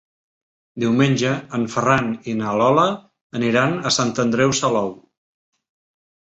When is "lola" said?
2.63-2.87